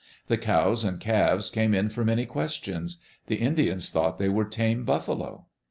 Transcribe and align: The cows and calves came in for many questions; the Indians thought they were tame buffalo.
The 0.29 0.37
cows 0.39 0.83
and 0.83 0.99
calves 0.99 1.51
came 1.51 1.75
in 1.75 1.89
for 1.89 2.03
many 2.03 2.25
questions; 2.25 2.99
the 3.27 3.35
Indians 3.35 3.91
thought 3.91 4.17
they 4.17 4.29
were 4.29 4.45
tame 4.45 4.83
buffalo. 4.83 5.45